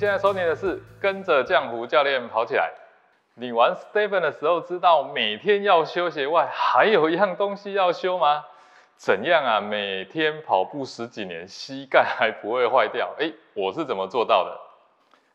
[0.00, 2.72] 现在收听的是跟着浆糊教练跑起来。
[3.34, 8.46] 你玩 Stephen 的时候，知道每天要修鞋外，还有一样东西要修吗？
[8.96, 9.60] 怎样啊？
[9.60, 13.14] 每天跑步十几年，膝盖还不会坏掉？
[13.18, 14.58] 诶，我是怎么做到的？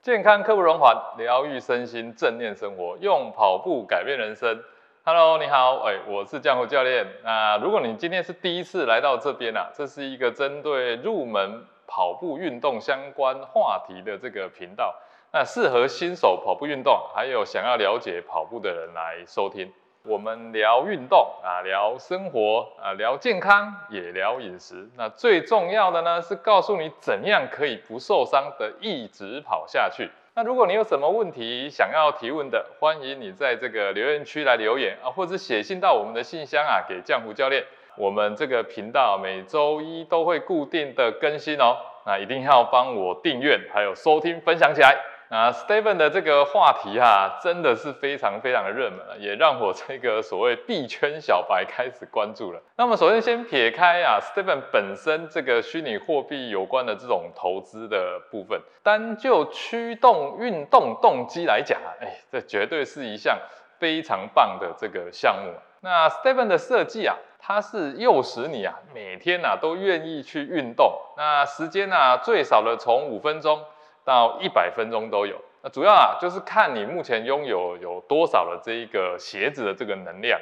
[0.00, 4.62] 健康刻不容缓，疗愈身心，正念生活，用跑步改变人生。
[5.02, 7.04] Hello，你好，哎，我是江湖教练。
[7.24, 14.94] 那如果你今天是第一次来到这边啊，这是一个针对入门跑步运动相关话题的这个频道，
[15.30, 19.70] 那适合新手跑步运动，还有想要了解跑步的人来收听。
[20.04, 24.88] 我们聊运动啊，聊生活啊，聊健康，也聊饮食。
[24.96, 30.10] 那最重要的呢，是告诉你怎样可以不受伤的一直跑下去。
[30.34, 37.62] 那如果你有什么问题想要提问的，欢迎你在这个留言区来留言啊，或者写信到我们的信箱啊，给江湖教练。
[37.96, 41.76] 我们这个频道每周一都会固定的更新哦，
[42.06, 44.96] 那一定要帮我订阅，还有收听分享起来。
[45.28, 52.60] 那 Steven 的这个话题哈，真的是非常非常的热门，也让我这个所谓币圈小白开始关注了。
[52.76, 63.38] 那么首先先撇开啊，Steven 本身这个虚拟货币有关的这种投资的部分，单就驱动运动动机来讲啊，哎，这绝对是一项
[63.78, 65.50] 非常棒的这个项目。
[65.82, 73.62] 那 Steven 的设计啊，它是诱使你啊，每天啊都愿意去运动，那时间呢最少的从五分钟。
[74.04, 80.40] 到一百分钟都有，那主要啊就是看你目前拥有有多少的这一个鞋子的这个能量。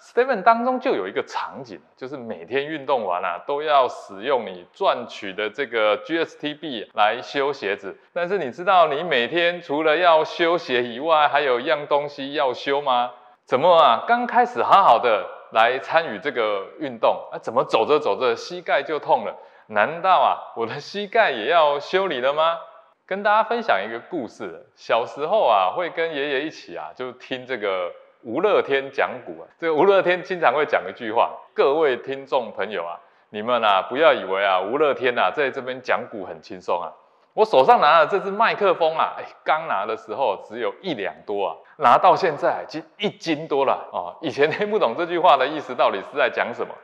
[0.00, 7.94] Steven 当中就有一个场景，就是每天运动完啊都要使用你赚取的这个 GSTB 来修鞋子。
[8.14, 13.10] 但是你知道你每天除了要修鞋以外，还有一样东西要修吗？
[13.52, 14.04] 怎么啊？
[14.08, 19.36] 刚开始好好的来参与这个运动，啊怎么走着走着膝盖就痛了？
[19.66, 22.56] 难道啊我的膝盖也要修理了吗？
[23.04, 24.64] 跟大家分享一个故事。
[24.74, 27.92] 小时候啊，会跟爷爷一起啊，就听这个
[28.22, 29.44] 吴乐天讲古啊。
[29.58, 32.98] 这个吴乐天经常会讲一句话：各位听众朋友啊，
[33.28, 36.88] 你们啊，不要以为啊，吴乐天啊，在这边讲古很轻松啊。
[37.34, 44.14] 我手上拿的这支麦克风啊，哎，刚拿的时候只有一两多啊，拿到现在已经一斤多了啊。
[44.20, 46.74] 以前听不懂这句话的意思到底是在讲什么。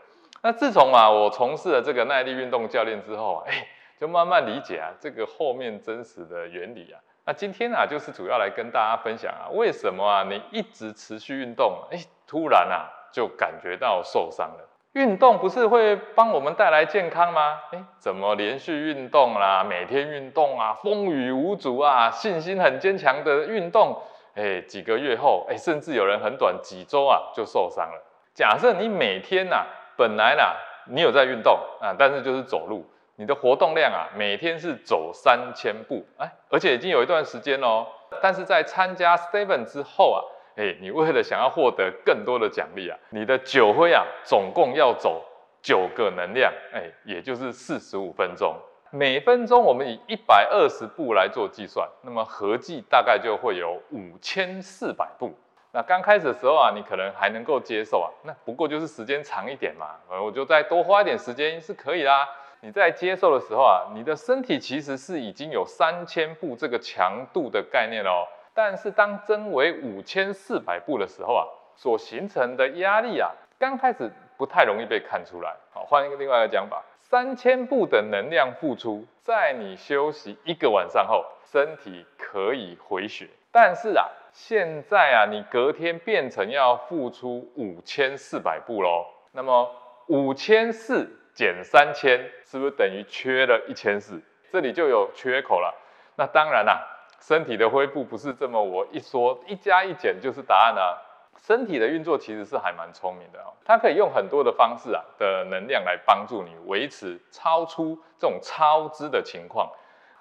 [0.43, 3.67] 那自从啊，我从事了这个耐力运动教练之后，哎。
[4.01, 7.01] 就慢慢理解啊，这个后面真实的原理啊。
[7.25, 14.68] 那今天啊，就是主要来跟大家分享啊，为什么啊，你一直持续运动，哎，突然啊，就感觉到受伤了。
[14.95, 17.61] 运动不是会帮我们带来健康吗？
[17.73, 24.01] 哎，怎么连续运动啦，每天运动啊，风雨无阻啊，信心很坚强的运动，
[24.35, 28.03] 哎，几个月后，哎，甚至有人很短几周啊就受伤了。
[28.35, 29.67] 假设你每天呐，
[29.97, 30.57] 本来呐，
[30.87, 32.85] 你有在运动啊，但是就是走路。
[33.21, 37.85] 你的活动量啊，每天是走三千步，哎，而且已经有一段时间哦。
[38.23, 40.23] 但是在参加 Steven 之后啊，
[40.59, 45.25] 哎，你为了想要获得更多的奖励啊，你的九灰啊，总共要走
[45.63, 48.57] 九个能量，哎，也就是四十五分钟。
[48.91, 55.33] 每分钟我们以一百二十步来做计算，那么合计大概就会有五千四百步。
[55.71, 62.29] 那刚开始的时候啊，你可能还能够接受啊，那不过就是时间长一点嘛，呃我就再多花一点时间是可以啦。
[62.63, 68.27] 你在接受的时候啊，你的身体其实是已经有三千步这个强度的概念哦。
[68.59, 71.47] 但是当增为五千四百步的时候啊，
[71.77, 75.55] 所形成的压力啊，刚开始不太容易被看出来。
[75.73, 83.29] 好，换一个另外一个讲法，三千步的能量付出，在你休息一个晚上后，身体可以回血。
[83.53, 89.07] 但是啊，现在啊，你隔天变成要付出五千四百步喽。
[89.31, 89.71] 那么
[90.09, 91.09] 五千四。
[91.33, 94.21] 减三千是不是等于缺了一千四？
[94.51, 95.73] 这里就有缺口了。
[96.17, 100.97] 那当然啦，身体的恢复不是这么我一说一加一减就是答案啊。
[101.41, 109.71] 身体的运作其实是还蛮聪明的哦，它可以用很多的方式啊的能量来帮助你维持超出这种超支的情况。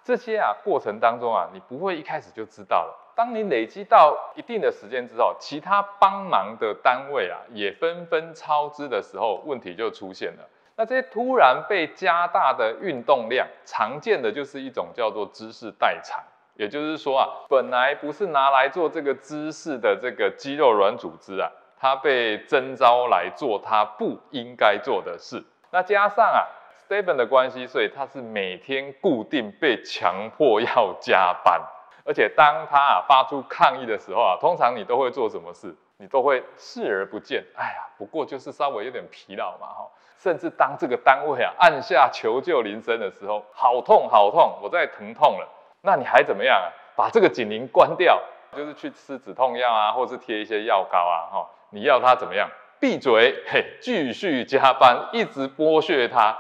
[0.03, 2.95] 这些啊过程当中啊，你不会一开始就知道了。
[3.15, 10.47] 当你累积到一定的时间之后，其他帮忙的单位啊也纷纷超支的时候，问题就出现了。
[10.75, 16.23] 那这些突然被加大的运动量，常见的就是一种叫做姿势代偿，
[16.57, 21.50] 也就是说啊，本来不是拿来做这个姿势的这个肌肉软组织啊，
[21.80, 25.44] 它被征召来做它不应该做的事。
[25.69, 26.48] 那加上啊
[26.89, 31.62] ，Steven 的关系，所以他是每天固定被强迫要加班，
[32.04, 35.75] 而且当他啊发出抗议的时候啊，通常你都会做什么事？
[36.00, 37.44] 你都会视而不见。
[37.56, 39.88] 哎呀，不过就是稍微有点疲劳嘛，哈。
[40.18, 45.48] 甚至当这个单位啊按下求救铃声的时候，好痛好痛，我在疼痛了。
[45.87, 46.67] 那你还怎么样啊？
[46.97, 52.49] 把这个警铃关掉，就是去吃止痛药啊，或是贴一些药膏啊，哈，你要他怎么样？
[52.77, 56.37] 闭嘴，嘿，继续加班，一直剥削他，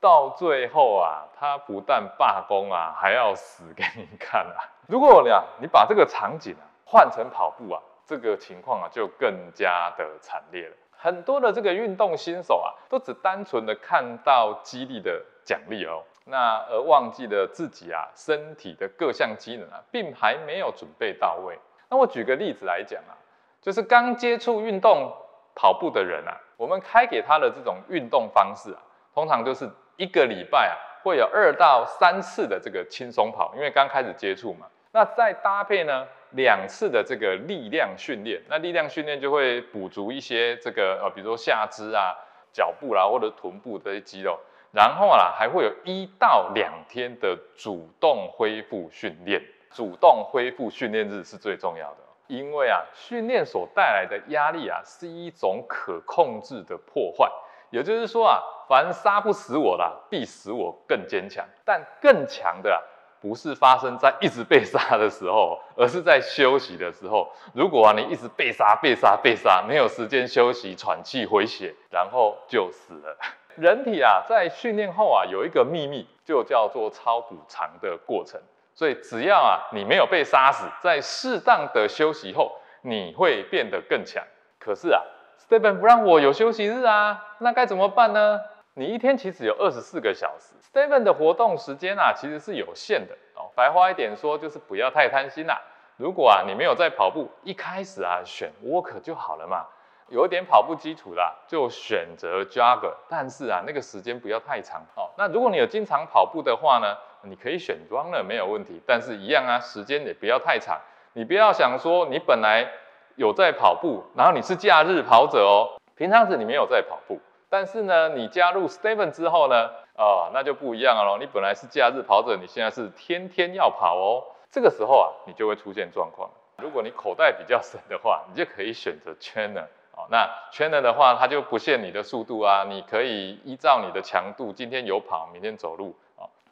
[0.00, 4.64] 到最后啊，他不但罢工啊，还要死给你看啊！
[4.88, 10.74] 如果呀，你把这个场景啊换成跑步啊，这个情况啊就更加的惨烈了。
[10.96, 21.58] 很多的这个运动新手啊，都只单纯的看到激励的奖励哦，那而忘记了自己啊身体的各项机能啊，并还没有准备到位。
[21.88, 23.16] 那我举个例子来讲啊，
[23.60, 25.12] 就是刚接触运动。
[25.58, 28.82] 跑步的人啊，我们开给他的这种运动方式啊，
[29.14, 34.66] 通常就是一个礼拜啊会有二到三次的这个轻松跑，因为刚开始接触嘛。
[34.92, 42.14] 那再搭配呢两次的这个力量训练，那力量训练就会补足一些这个呃，比如说下肢啊、
[42.52, 44.38] 脚部啦或者臀部这些肌肉。
[44.76, 51.96] 然后啊还会有一到两天的主动恢复训练，主动恢复训练日是最重要的。
[52.26, 57.26] 因为啊，训练所带来的压力啊，是一种可控制的破坏。
[57.70, 58.38] 也就是说啊，
[58.68, 61.42] 凡杀不死我啦，必使我更坚强。
[61.64, 62.76] 但更强的啊，
[63.18, 67.32] 不是发生在一直被杀的时候，而是在休息的时候。
[67.54, 73.16] 如果啊，你一直被杀、被杀、被杀，没有时间休息、喘气、回血，然后就死了。
[73.56, 78.40] 人体啊，在训练后啊，有一个秘密，就叫做超补偿的过程。
[78.74, 84.22] 所以只要啊，你没有被杀死，在适当的休息后，你会变得更强。
[84.58, 85.02] 可是啊
[85.38, 88.40] ，Stephen 不让我有休息日啊，那该怎么办呢？
[88.74, 93.48] 你一天其实有二十四个小时，Stephen 的活动时间啊，其实是有限的哦。
[93.54, 95.58] 白话一点说，就是不要太贪心啦。
[95.96, 99.64] 如果啊，你没有在跑步，一开始啊，选 Walk 就好了嘛。
[100.08, 105.10] 有一点跑步基础的，就选择 Jogger，但是啊，那个时间不要太长哦。
[105.18, 106.96] 那如果你有经常跑步的话呢？
[107.22, 110.80] 你可以选装了没有问题，但是一样啊，时间也不要太长。
[111.14, 112.70] 你不要想说你本来
[113.16, 117.20] 有在跑步，然后你是假日跑者哦，平常时你没有在跑步，
[117.50, 121.16] 但是呢，你加入 Steven 之后呢，啊，那就不一样了。
[121.18, 124.22] 你本来是假日跑者，你现在是天天要跑哦。
[124.52, 126.30] 这个时候啊，你就会出现状况。
[126.58, 129.64] 如果你口袋比较深的话，你就可以选择 Trainer
[129.96, 130.06] 哦。
[130.10, 135.96] 那 Trainer 的话，它就不限你的速度啊，你可以依照你的强度，今天有跑，明天走路。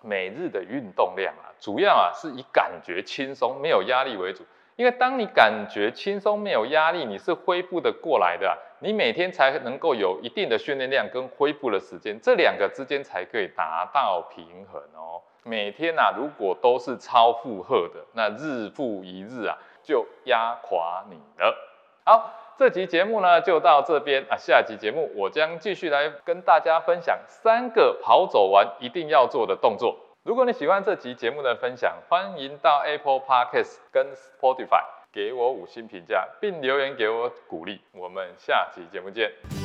[0.07, 4.45] 每日的运动量啊，主要啊是以感觉轻松、没有压力为主。
[4.77, 15.23] 因为当你感觉轻松、没有压力，你是恢复的过来的，你每天才能够有一定的训练量跟恢复的时间，这两个之间才可以达到平衡哦。
[15.43, 21.57] 每天啊，如果都是超负荷的，那日复一日啊，就压垮你了。
[22.05, 22.31] 好。
[22.57, 29.97] 这集节目呢就到这边啊，下集节目我将继续来跟大家分享三个跑走完一定要做的动作。
[30.23, 37.81] 如果你喜欢这集节目的分享，欢迎到 Apple Podcast 跟 Spotify 给我五星评价，并留言给我鼓励。
[37.93, 39.64] 我们下集节目见。